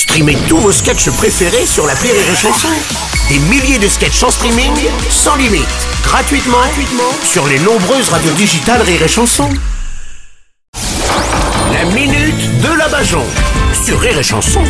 [0.00, 2.68] Streamez tous vos sketchs préférés sur la Rire et Chanson.
[3.28, 4.72] Des milliers de sketchs en streaming,
[5.10, 5.68] sans limite,
[6.02, 9.50] gratuitement, gratuitement sur les nombreuses radios digitales Rire et Chanson.
[11.74, 13.22] La minute de la Bajon
[13.84, 14.62] sur Rire et Chanson.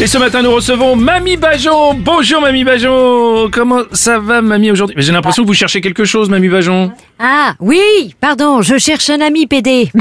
[0.00, 1.94] Et ce matin, nous recevons Mamie Bajon.
[1.94, 3.50] Bonjour Mamie Bajon.
[3.52, 4.96] Comment ça va Mamie aujourd'hui?
[4.98, 6.92] J'ai l'impression que vous cherchez quelque chose Mamie Bajon.
[7.24, 9.90] Ah, oui, pardon, je cherche un ami PD.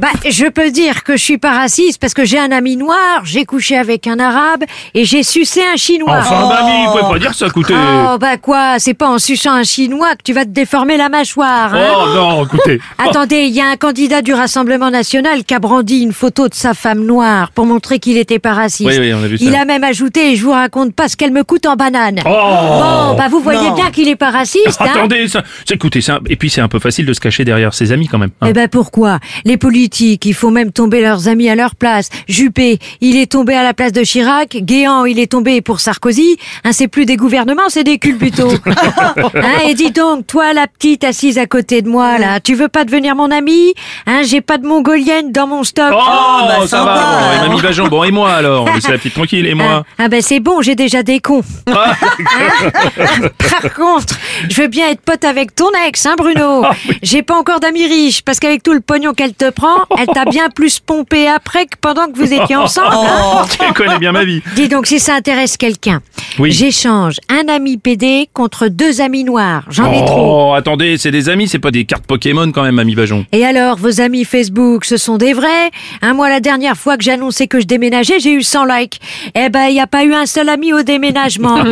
[0.00, 3.22] Bah, je peux dire que je suis pas raciste parce que j'ai un ami noir,
[3.24, 6.18] j'ai couché avec un arabe et j'ai sucé un chinois.
[6.20, 7.74] Enfin Mamie, vous pouvez pas dire ça, écoutez.
[7.74, 11.08] Oh, bah quoi, c'est pas en suçant un chinois que tu vas te déformer la
[11.08, 12.80] mâchoire, hein Oh non, écoutez.
[12.98, 16.54] Attendez, il y a un candidat du Rassemblement National qui a brandi une photo de
[16.54, 18.88] sa femme noire pour montrer qu'il était pas raciste.
[18.90, 19.44] Oui, oui, on a vu ça.
[19.44, 22.20] Il a même ajouté, je vous raconte pas ce qu'elle me coûte en banane.
[22.26, 26.00] Oh Bon, bah vous voyez bien qu'il est pas raciste, hein Attendez, ça, c'est- écoutez,
[26.28, 28.30] et puis c'est un peu facile de se cacher derrière ses amis quand même.
[28.40, 28.46] hein.
[28.50, 29.18] Eh ben pourquoi?
[29.44, 32.08] Les politiques, il faut même tomber leurs amis à leur place.
[32.28, 34.56] Juppé, il est tombé à la place de Chirac.
[34.56, 36.36] Guéant, il est tombé pour Sarkozy.
[36.64, 38.52] Hein, c'est plus des gouvernements, c'est des culbutos.
[38.66, 42.68] hein, et dis donc, toi, la petite assise à côté de moi, là, tu veux
[42.68, 43.74] pas devenir mon amie?
[44.06, 45.92] Hein, j'ai pas de mongolienne dans mon stock.
[45.92, 46.94] Oh, ça va.
[46.94, 49.84] Bon, et Mamie Bajon, bon et moi alors, laissez la petite tranquille et Ah, moi?
[49.98, 51.42] ah ben c'est bon, j'ai déjà des cons.
[51.68, 51.94] Ah,
[53.38, 54.14] Par contre,
[54.48, 56.62] je veux bien être pote avec ton ex, hein Bruno.
[56.64, 60.06] Ah J'ai pas encore d'amis riches parce qu'avec tout le pognon qu'elle te prend, elle
[60.06, 62.88] t'a bien plus pompé après que pendant que vous étiez ensemble.
[62.92, 63.44] hein.
[63.66, 64.42] tu connais bien ma vie.
[64.54, 66.00] Dis donc si ça intéresse quelqu'un,
[66.38, 66.50] Oui.
[66.52, 69.62] j'échange un ami PD contre deux amis noirs.
[69.70, 70.50] J'en ai trop.
[70.50, 73.24] Oh, attendez, c'est des amis, c'est pas des cartes Pokémon quand même, Mamie Bajon.
[73.32, 75.70] Et alors, vos amis Facebook, ce sont des vrais
[76.02, 79.00] hein, Moi, la dernière fois que annoncé que je déménageais, j'ai eu 100 likes.
[79.34, 81.56] Eh ben, il n'y a pas eu un seul ami au déménagement.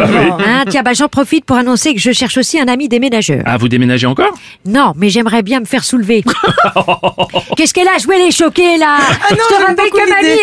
[0.46, 3.42] Hein, tiens, bah, j'en profite pour annoncer que je cherche aussi un ami déménageur.
[3.46, 4.32] Ah, vous déménagez encore?
[4.66, 6.24] Non, mais j'aimerais bien me faire soulever.
[7.56, 8.96] Qu'est-ce qu'elle a joué les choqués, là?
[9.30, 10.38] Je te rappelle que mamie,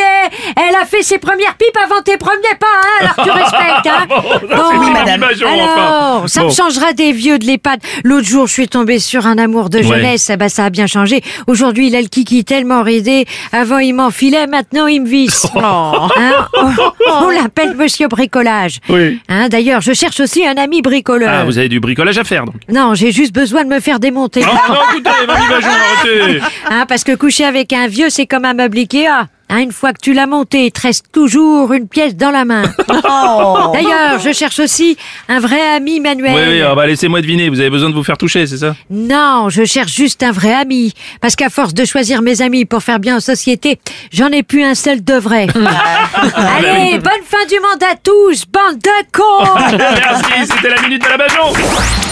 [0.56, 3.88] elle, elle a fait ses premières pipes avant tes premiers pas, hein Alors tu respectes,
[3.88, 4.08] hein
[4.50, 6.28] c'est Bon, dit, Mamie Bajon, alors, enfin.
[6.28, 6.48] ça Bon.
[6.48, 7.80] me changera des vieux de l'EHPAD.
[8.04, 10.30] L'autre jour, je suis tombée sur un amour de jeunesse.
[10.32, 11.22] Eh ben, ça a bien changé.
[11.48, 13.26] Aujourd'hui, il a le kiki tellement ridé.
[13.52, 15.48] Avant, il m'enfilait, maintenant, il me visse.
[15.62, 18.80] Hein on on l'appelle Monsieur Bricolage.
[18.90, 19.20] Oui.
[19.30, 21.30] Hein, D'ailleurs, je cherche aussi un ami bricoleur.
[21.42, 22.56] Ah, vous avez du bricolage à faire donc.
[22.70, 24.44] Non, j'ai juste besoin de me faire démonter.
[24.44, 26.42] Oh non, écoutez, Mamie Bajon, arrêtez.
[26.70, 29.28] Hein, parce que coucher avec un vieux, c'est comme un meuble Ikea.
[29.54, 32.46] Hein, une fois que tu l'as monté, il te reste toujours une pièce dans la
[32.46, 32.62] main.
[32.88, 34.96] D'ailleurs, je cherche aussi
[35.28, 36.34] un vrai ami Manuel.
[36.34, 38.78] Oui, oui, ah bah laissez-moi deviner, vous avez besoin de vous faire toucher, c'est ça?
[38.90, 40.94] Non, je cherche juste un vrai ami.
[41.20, 43.78] Parce qu'à force de choisir mes amis pour faire bien en société,
[44.14, 45.48] j'en ai plus un seul de vrai.
[46.16, 51.10] Allez, bonne fin du monde à tous, bande de cons Merci, c'était la minute de
[51.10, 52.11] la Bajon